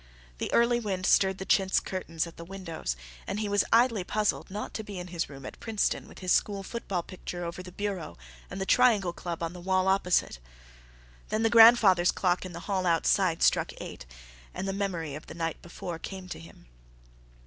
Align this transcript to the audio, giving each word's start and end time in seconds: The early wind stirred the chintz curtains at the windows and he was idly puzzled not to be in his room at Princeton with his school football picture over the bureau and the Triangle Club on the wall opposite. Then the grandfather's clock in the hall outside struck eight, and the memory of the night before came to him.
The 0.39 0.51
early 0.51 0.79
wind 0.79 1.05
stirred 1.05 1.37
the 1.37 1.45
chintz 1.45 1.79
curtains 1.79 2.25
at 2.25 2.35
the 2.37 2.43
windows 2.43 2.95
and 3.27 3.39
he 3.39 3.47
was 3.47 3.63
idly 3.71 4.03
puzzled 4.03 4.49
not 4.49 4.73
to 4.73 4.83
be 4.83 4.97
in 4.97 5.09
his 5.09 5.29
room 5.29 5.45
at 5.45 5.59
Princeton 5.59 6.07
with 6.07 6.17
his 6.25 6.31
school 6.31 6.63
football 6.63 7.03
picture 7.03 7.45
over 7.45 7.61
the 7.61 7.71
bureau 7.71 8.17
and 8.49 8.59
the 8.59 8.65
Triangle 8.65 9.13
Club 9.13 9.43
on 9.43 9.53
the 9.53 9.61
wall 9.61 9.87
opposite. 9.87 10.39
Then 11.29 11.43
the 11.43 11.51
grandfather's 11.51 12.11
clock 12.11 12.47
in 12.47 12.53
the 12.53 12.61
hall 12.61 12.87
outside 12.87 13.43
struck 13.43 13.73
eight, 13.79 14.07
and 14.55 14.67
the 14.67 14.73
memory 14.73 15.13
of 15.13 15.27
the 15.27 15.35
night 15.35 15.61
before 15.61 15.99
came 15.99 16.27
to 16.29 16.39
him. 16.39 16.65